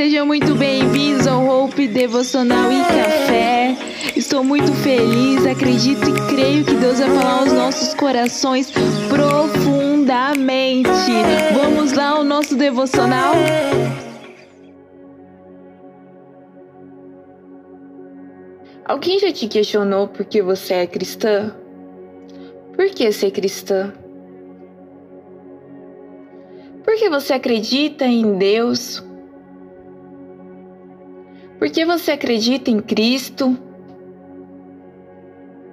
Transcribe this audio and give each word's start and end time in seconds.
sejam 0.00 0.24
muito 0.24 0.54
bem-vindos 0.54 1.26
ao 1.26 1.46
Hope 1.46 1.86
Devocional 1.86 2.72
e 2.72 2.80
Café. 2.84 3.76
Estou 4.16 4.42
muito 4.42 4.72
feliz, 4.72 5.44
acredito 5.44 6.08
e 6.08 6.34
creio 6.34 6.64
que 6.64 6.72
Deus 6.72 7.00
vai 7.00 7.10
falar 7.10 7.40
aos 7.40 7.52
nossos 7.52 7.92
corações 7.92 8.72
profundamente. 9.10 10.88
Vamos 11.52 11.92
lá 11.92 12.12
ao 12.12 12.24
nosso 12.24 12.56
devocional? 12.56 13.34
Alguém 18.86 19.18
já 19.18 19.30
te 19.30 19.46
questionou 19.48 20.08
por 20.08 20.24
que 20.24 20.40
você 20.40 20.72
é 20.72 20.86
cristã? 20.86 21.54
Por 22.74 22.88
que 22.88 23.12
ser 23.12 23.32
cristã? 23.32 23.92
Por 26.82 26.94
que 26.94 27.10
você 27.10 27.34
acredita 27.34 28.06
em 28.06 28.38
Deus? 28.38 29.09
Por 31.60 31.68
que 31.68 31.84
você 31.84 32.12
acredita 32.12 32.70
em 32.70 32.80
Cristo? 32.80 33.54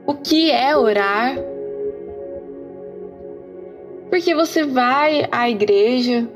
O 0.05 0.16
que 0.16 0.52
é 0.52 0.76
orar? 0.76 1.38
Por 4.09 4.20
que 4.20 4.36
você 4.36 4.66
vai 4.66 5.26
à 5.31 5.50
igreja? 5.50 6.28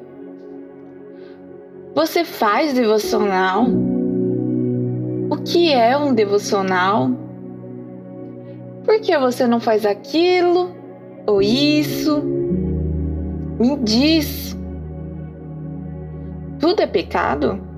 Você 1.93 2.23
faz 2.23 2.73
devocional? 2.73 3.65
O 5.29 5.35
que 5.43 5.69
é 5.73 5.97
um 5.97 6.13
devocional? 6.13 7.11
Por 8.85 9.01
que 9.01 9.17
você 9.17 9.45
não 9.47 9.59
faz 9.59 9.85
aquilo 9.85 10.73
ou 11.27 11.41
isso? 11.41 12.23
Me 13.59 13.75
diz. 13.83 14.57
Tudo 16.57 16.79
é 16.79 16.87
pecado? 16.87 17.70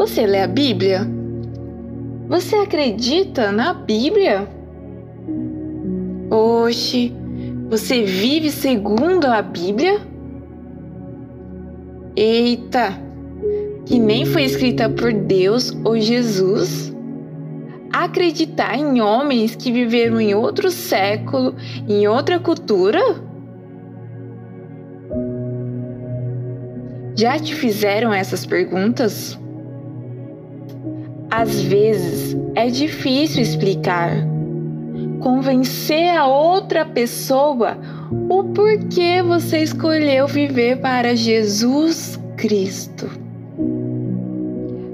Você 0.00 0.26
lê 0.26 0.40
a 0.40 0.46
Bíblia? 0.46 1.06
Você 2.26 2.56
acredita 2.56 3.52
na 3.52 3.74
Bíblia? 3.74 4.48
Oxe, 6.30 7.12
você 7.68 8.02
vive 8.02 8.50
segundo 8.50 9.26
a 9.26 9.42
Bíblia? 9.42 10.00
Eita, 12.16 12.94
que 13.84 13.98
nem 13.98 14.24
foi 14.24 14.44
escrita 14.44 14.88
por 14.88 15.12
Deus 15.12 15.70
ou 15.84 16.00
Jesus? 16.00 16.96
Acreditar 17.92 18.78
em 18.78 19.02
homens 19.02 19.54
que 19.54 19.70
viveram 19.70 20.18
em 20.18 20.34
outro 20.34 20.70
século, 20.70 21.54
em 21.86 22.08
outra 22.08 22.40
cultura? 22.40 23.02
Já 27.14 27.38
te 27.38 27.54
fizeram 27.54 28.14
essas 28.14 28.46
perguntas? 28.46 29.38
Às 31.40 31.62
vezes 31.62 32.36
é 32.54 32.66
difícil 32.66 33.42
explicar, 33.42 34.10
convencer 35.20 36.14
a 36.14 36.26
outra 36.26 36.84
pessoa 36.84 37.78
o 38.28 38.44
porquê 38.44 39.22
você 39.22 39.62
escolheu 39.62 40.26
viver 40.26 40.82
para 40.82 41.16
Jesus 41.16 42.20
Cristo. 42.36 43.08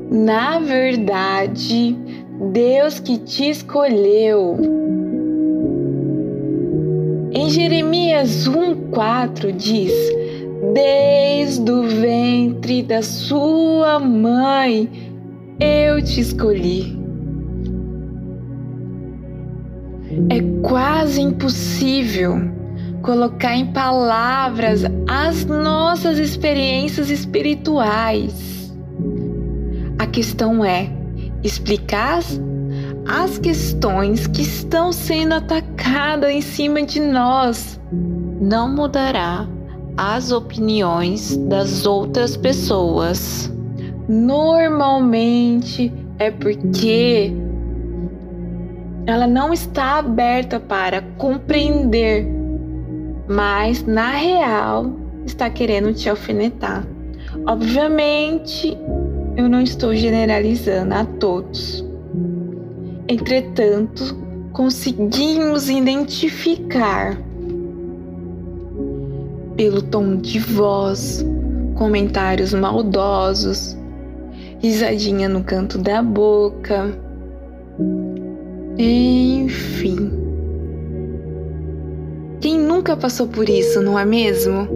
Na 0.09 0.61
verdade, 0.61 1.97
Deus 2.53 3.01
que 3.01 3.19
te 3.19 3.51
escolheu. 3.51 4.57
Em 7.33 7.51
Jeremias 7.51 8.49
1,4 8.49 9.51
diz: 9.51 9.93
Desde 10.73 11.73
o 11.73 11.83
ventre 11.83 12.85
da 12.85 13.03
sua 13.03 13.99
mãe 13.99 15.06
eu 15.97 16.03
te 16.03 16.21
escolhi. 16.21 16.99
É 20.29 20.41
quase 20.63 21.21
impossível 21.21 22.37
colocar 23.03 23.57
em 23.57 23.73
palavras 23.73 24.83
as 25.09 25.45
nossas 25.45 26.19
experiências 26.19 27.09
espirituais. 27.11 28.75
A 29.99 30.07
questão 30.07 30.65
é 30.65 30.91
explicar 31.43 32.21
as 33.09 33.39
questões 33.39 34.27
que 34.27 34.43
estão 34.43 34.93
sendo 34.93 35.35
atacadas 35.35 36.31
em 36.31 36.43
cima 36.43 36.83
de 36.83 37.01
nós. 37.01 37.81
Não 38.41 38.75
mudará 38.75 39.49
as 39.97 40.31
opiniões 40.31 41.37
das 41.37 41.87
outras 41.87 42.37
pessoas 42.37 43.51
normalmente 44.09 45.93
é 46.19 46.31
porque 46.31 47.33
ela 49.07 49.27
não 49.27 49.53
está 49.53 49.99
aberta 49.99 50.59
para 50.59 51.03
compreender, 51.17 52.27
mas 53.29 53.85
na 53.85 54.11
real 54.11 54.93
está 55.25 55.49
querendo 55.51 55.93
te 55.93 56.09
alfinetar. 56.09 56.87
Obviamente, 57.47 58.77
eu 59.37 59.49
não 59.49 59.61
estou 59.61 59.95
generalizando 59.95 60.95
a 60.95 61.05
todos. 61.05 61.85
Entretanto, 63.09 64.17
conseguimos 64.53 65.69
identificar 65.69 67.19
pelo 69.57 69.83
tom 69.83 70.17
de 70.17 70.39
voz, 70.39 71.25
comentários 71.75 72.53
maldosos, 72.53 73.77
risadinha 74.61 75.29
no 75.29 75.43
canto 75.43 75.79
da 75.79 76.03
boca. 76.03 76.97
Enfim. 78.79 80.11
Quem 82.41 82.59
nunca 82.59 82.97
passou 82.97 83.27
por 83.27 83.49
isso, 83.49 83.81
não 83.81 83.99
é 83.99 84.05
mesmo? 84.05 84.69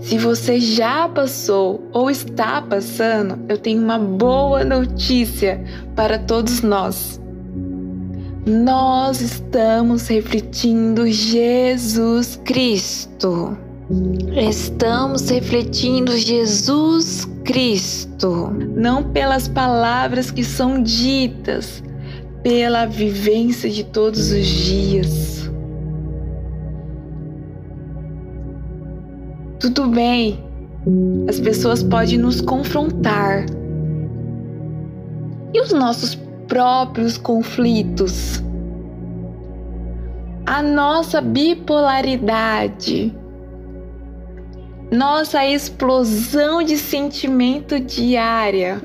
Se 0.00 0.16
você 0.16 0.58
já 0.58 1.08
passou 1.08 1.82
ou 1.92 2.10
está 2.10 2.62
passando, 2.62 3.38
eu 3.48 3.58
tenho 3.58 3.82
uma 3.82 3.98
boa 3.98 4.64
notícia 4.64 5.62
para 5.94 6.18
todos 6.18 6.62
nós. 6.62 7.20
Nós 8.46 9.20
estamos 9.20 10.08
refletindo 10.08 11.06
Jesus 11.06 12.40
Cristo. 12.44 13.56
Estamos 14.36 15.28
refletindo 15.28 16.16
Jesus 16.16 17.24
Cristo, 17.44 18.48
não 18.76 19.02
pelas 19.02 19.48
palavras 19.48 20.30
que 20.30 20.44
são 20.44 20.80
ditas, 20.80 21.82
pela 22.40 22.86
vivência 22.86 23.68
de 23.68 23.82
todos 23.82 24.30
os 24.30 24.46
dias. 24.46 25.50
Tudo 29.58 29.88
bem, 29.88 30.38
as 31.28 31.40
pessoas 31.40 31.82
podem 31.82 32.16
nos 32.16 32.40
confrontar. 32.40 33.44
E 35.52 35.60
os 35.60 35.72
nossos 35.72 36.14
próprios 36.46 37.18
conflitos? 37.18 38.40
A 40.46 40.62
nossa 40.62 41.20
bipolaridade 41.20 43.18
nossa 44.90 45.46
explosão 45.46 46.64
de 46.64 46.76
sentimento 46.76 47.78
diária, 47.78 48.82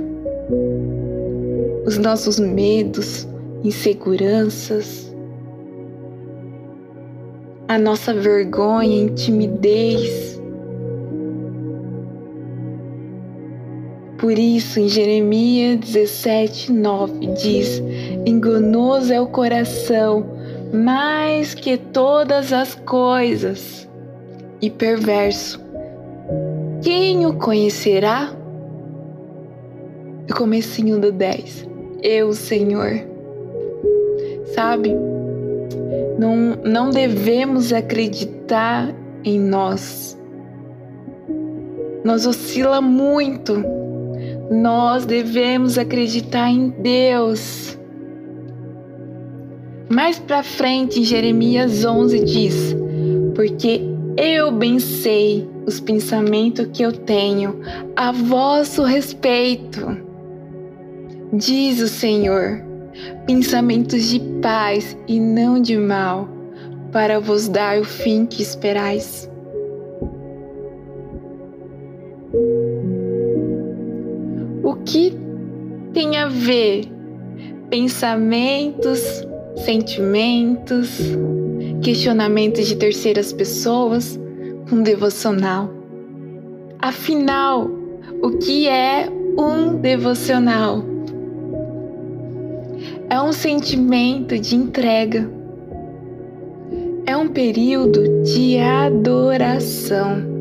os 1.84 1.98
nossos 1.98 2.40
medos, 2.40 3.28
inseguranças, 3.64 5.12
a 7.68 7.80
nossa 7.80 8.14
vergonha 8.14 9.10
timidez. 9.10 10.40
Por 14.20 14.38
isso, 14.38 14.79
em 14.79 14.88
Jeremias 14.88 15.79
17, 15.79 16.72
9 16.72 17.28
diz: 17.34 17.82
Enganoso 18.28 19.12
é 19.12 19.20
o 19.20 19.26
coração 19.26 20.24
mais 20.72 21.56
que 21.56 21.78
todas 21.78 22.53
as 22.53 22.76
coisas, 22.76 23.90
e 24.62 24.70
perverso. 24.70 25.65
Quem 26.85 27.26
o 27.26 27.34
conhecerá? 27.34 28.32
No 30.29 30.35
comecinho 30.35 30.99
do 30.99 31.11
10. 31.11 31.67
Eu, 32.03 32.32
Senhor. 32.32 33.02
Sabe? 34.53 34.96
Não, 36.20 36.55
não 36.64 36.91
devemos 36.91 37.73
acreditar 37.73 38.93
em 39.23 39.40
nós. 39.40 40.16
Nós 42.03 42.28
oscila 42.28 42.79
muito. 42.82 43.64
Nós 44.52 45.08
devemos 45.08 45.79
acreditar 45.79 46.52
em 46.52 46.70
Deus. 46.70 47.79
Mais 49.90 50.20
para 50.20 50.43
frente, 50.43 50.99
em 50.99 51.03
Jeremias 51.03 51.84
11 51.84 52.20
diz: 52.23 52.76
Porque 53.34 53.95
Eu 54.17 54.50
bem 54.50 54.79
sei 54.79 55.46
os 55.67 55.82
pensamentos 55.82 56.67
que 56.72 56.84
eu 56.84 56.94
tenho 56.94 57.59
a 57.97 58.14
vosso 58.14 58.84
respeito. 58.84 59.82
Diz 61.34 61.82
o 61.82 61.88
Senhor, 61.90 62.64
pensamentos 63.28 64.06
de 64.06 64.22
paz 64.41 64.97
e 65.06 65.20
não 65.20 65.62
de 65.62 65.76
mal, 65.76 66.29
para 66.94 67.20
vos 67.20 67.50
dar 67.50 67.78
o 67.78 67.84
fim 67.84 68.26
que 68.26 68.41
esperais. 68.41 69.29
O 74.64 74.76
que 74.85 75.14
tem 75.94 76.16
a 76.16 76.28
ver 76.28 76.85
pensamentos, 77.70 79.28
sentimentos, 79.58 81.02
questionamentos 81.85 82.67
de 82.67 82.76
terceiras 82.76 83.32
pessoas 83.32 84.20
com 84.67 84.82
devocional? 84.82 85.70
Afinal, 86.79 87.70
o 88.23 88.32
que 88.32 88.67
é 88.67 89.08
um 89.37 89.76
devocional? 89.76 90.84
É 93.08 93.22
um 93.22 93.32
sentimento 93.32 94.40
de 94.40 94.55
entrega. 94.55 95.29
É 97.05 97.16
um 97.16 97.28
período 97.28 98.23
de 98.23 98.58
adoração 98.58 100.34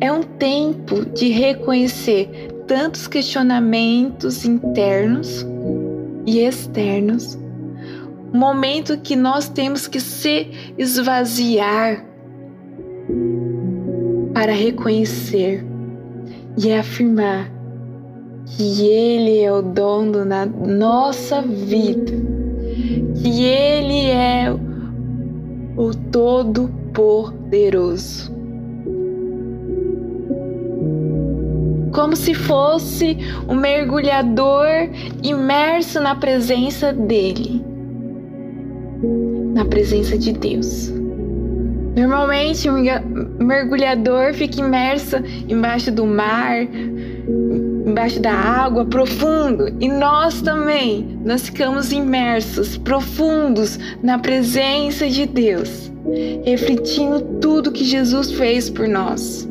é 0.00 0.10
um 0.10 0.24
tempo 0.24 1.04
de 1.14 1.28
reconhecer 1.28 2.28
tantos 2.66 3.06
questionamentos 3.06 4.44
internos 4.44 5.46
e 6.26 6.40
externos. 6.40 7.38
Momento 8.32 8.98
que 8.98 9.14
nós 9.14 9.48
temos 9.48 9.86
que 9.86 10.00
se 10.00 10.50
esvaziar 10.78 12.04
para 14.32 14.52
reconhecer 14.52 15.64
e 16.56 16.72
afirmar 16.72 17.52
que 18.46 18.88
Ele 18.88 19.40
é 19.40 19.52
o 19.52 19.60
dono 19.62 20.24
da 20.24 20.46
nossa 20.46 21.42
vida, 21.42 22.12
que 23.20 23.44
Ele 23.44 24.10
é 24.10 24.50
o 25.76 25.90
Todo-Poderoso. 26.10 28.32
como 31.92 32.16
se 32.16 32.34
fosse 32.34 33.18
um 33.46 33.54
mergulhador 33.54 34.88
imerso 35.22 36.00
na 36.00 36.14
presença 36.14 36.92
dele, 36.92 37.62
na 39.54 39.64
presença 39.64 40.16
de 40.16 40.32
Deus. 40.32 40.92
Normalmente, 41.96 42.70
um 42.70 43.44
mergulhador 43.44 44.32
fica 44.32 44.60
imerso 44.60 45.16
embaixo 45.46 45.90
do 45.92 46.06
mar, 46.06 46.66
embaixo 47.86 48.18
da 48.18 48.32
água, 48.32 48.86
profundo. 48.86 49.68
E 49.78 49.88
nós 49.88 50.40
também, 50.40 51.18
nós 51.22 51.46
ficamos 51.46 51.92
imersos, 51.92 52.78
profundos 52.78 53.78
na 54.02 54.18
presença 54.18 55.08
de 55.08 55.26
Deus, 55.26 55.92
refletindo 56.44 57.20
tudo 57.40 57.72
que 57.72 57.84
Jesus 57.84 58.32
fez 58.32 58.70
por 58.70 58.88
nós. 58.88 59.46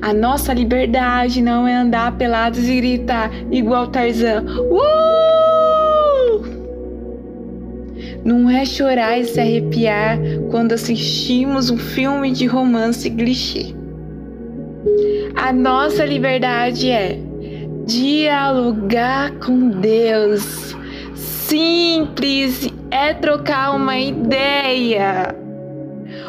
A 0.00 0.12
nossa 0.12 0.52
liberdade 0.52 1.42
não 1.42 1.66
é 1.66 1.74
andar 1.74 2.16
pelados 2.16 2.68
e 2.68 2.76
gritar 2.76 3.30
igual 3.50 3.88
Tarzan. 3.88 4.44
Uh! 4.70 5.51
Não 8.24 8.48
é 8.48 8.64
chorar 8.64 9.18
e 9.18 9.24
se 9.24 9.40
arrepiar 9.40 10.18
quando 10.50 10.72
assistimos 10.72 11.70
um 11.70 11.76
filme 11.76 12.30
de 12.30 12.46
romance 12.46 13.10
clichê. 13.10 13.74
A 15.34 15.52
nossa 15.52 16.04
liberdade 16.04 16.90
é 16.90 17.18
dialogar 17.86 19.32
com 19.38 19.70
Deus. 19.70 20.76
Simples 21.14 22.72
é 22.90 23.12
trocar 23.12 23.74
uma 23.74 23.98
ideia 23.98 25.34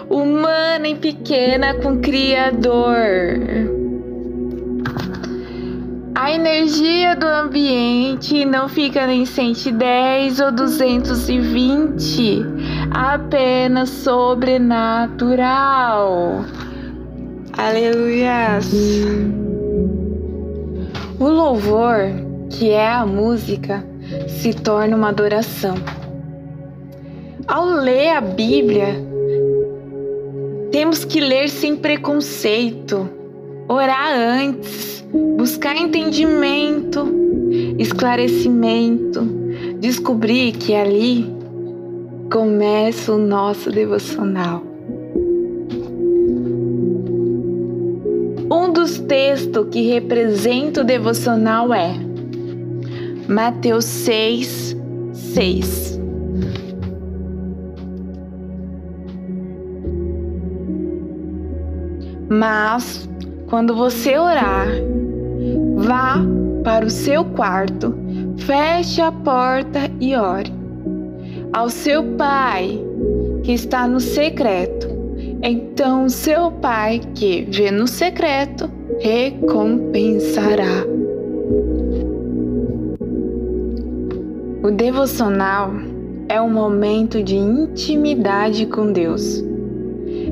humana 0.10 0.88
e 0.88 0.96
pequena 0.96 1.76
com 1.76 1.94
o 1.94 2.00
Criador. 2.00 3.83
A 6.16 6.32
energia 6.32 7.16
do 7.16 7.26
ambiente 7.26 8.46
não 8.46 8.70
fica 8.70 9.08
nem 9.08 9.26
110 9.26 10.40
ou 10.42 10.52
220, 10.52 12.46
apenas 12.92 13.90
sobrenatural. 13.90 16.46
Aleluia. 17.58 18.60
O 21.20 21.28
louvor, 21.28 21.98
que 22.52 22.70
é 22.70 22.92
a 22.92 23.08
música, 23.08 23.84
se 24.28 24.54
torna 24.54 24.96
uma 24.96 25.10
adoração. 25.10 25.74
Ao 27.48 27.66
ler 27.66 28.10
a 28.10 28.22
Bíblia, 28.22 29.04
temos 30.72 31.04
que 31.04 31.20
ler 31.20 31.50
sem 31.50 31.76
preconceito, 31.76 33.10
orar 33.68 34.14
antes, 34.14 34.93
buscar 35.44 35.76
entendimento, 35.76 37.06
esclarecimento, 37.78 39.26
descobrir 39.78 40.54
que 40.54 40.74
ali 40.74 41.30
começa 42.32 43.12
o 43.12 43.18
nosso 43.18 43.70
devocional. 43.70 44.64
Um 48.50 48.72
dos 48.72 49.00
textos 49.00 49.68
que 49.70 49.82
representa 49.82 50.80
o 50.80 50.86
devocional 50.86 51.74
é 51.74 51.94
Mateus 53.28 53.84
6, 53.84 54.78
6. 55.12 56.00
Mas 62.30 63.10
quando 63.48 63.76
você 63.76 64.18
orar, 64.18 64.93
vá 65.84 66.16
para 66.64 66.86
o 66.86 66.90
seu 66.90 67.26
quarto, 67.26 67.94
feche 68.38 69.02
a 69.02 69.12
porta 69.12 69.92
e 70.00 70.16
ore. 70.16 70.52
Ao 71.52 71.70
seu 71.70 72.04
pai 72.16 72.80
que 73.44 73.52
está 73.52 73.88
no 73.88 74.00
secreto. 74.00 74.88
Então, 75.44 76.08
seu 76.08 76.50
pai 76.50 77.02
que 77.14 77.46
vê 77.50 77.70
no 77.70 77.86
secreto 77.86 78.70
recompensará. 79.02 80.86
O 84.64 84.72
devocional 84.72 85.74
é 86.30 86.42
um 86.42 86.50
momento 86.50 87.22
de 87.22 87.36
intimidade 87.36 88.66
com 88.66 88.94
Deus. 88.94 89.44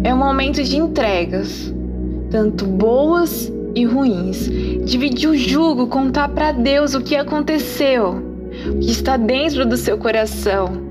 É 0.02 0.14
um 0.14 0.18
momento 0.18 0.64
de 0.64 0.78
entregas 0.78 1.74
tanto 2.32 2.66
boas 2.66 3.52
e 3.76 3.86
ruins. 3.86 4.50
Dividir 4.86 5.30
o 5.30 5.38
jugo, 5.38 5.88
contar 5.88 6.30
para 6.30 6.52
Deus 6.52 6.94
o 6.94 7.02
que 7.02 7.16
aconteceu, 7.16 8.22
o 8.68 8.80
que 8.80 8.92
está 8.92 9.18
dentro 9.18 9.66
do 9.66 9.78
seu 9.78 9.98
coração. 9.98 10.82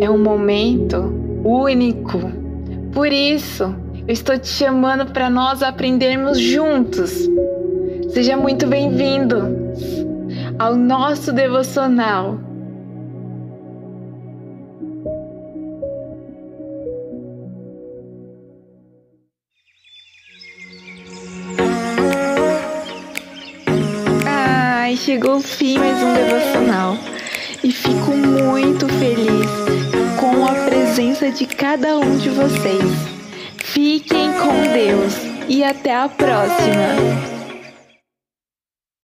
É 0.00 0.08
um 0.10 0.18
momento 0.18 1.12
único. 1.44 2.18
Por 2.92 3.12
isso, 3.12 3.74
eu 4.06 4.12
estou 4.12 4.38
te 4.38 4.48
chamando 4.48 5.06
para 5.12 5.28
nós 5.28 5.62
aprendermos 5.62 6.38
juntos. 6.38 7.28
Seja 8.10 8.36
muito 8.36 8.66
bem-vindo 8.66 9.36
ao 10.58 10.74
nosso 10.74 11.32
devocional 11.32 12.47
chegou 24.98 25.36
o 25.36 25.40
fim 25.40 25.78
mais 25.78 25.96
um 26.02 26.12
devocional 26.12 26.98
e 27.62 27.70
fico 27.70 28.10
muito 28.10 28.88
feliz 28.88 29.46
com 30.18 30.44
a 30.44 30.52
presença 30.68 31.30
de 31.30 31.46
cada 31.46 31.96
um 31.98 32.16
de 32.16 32.28
vocês. 32.30 32.82
Fiquem 33.58 34.32
com 34.32 34.72
Deus 34.72 35.14
e 35.48 35.62
até 35.62 35.94
a 35.94 36.08
próxima! 36.08 37.37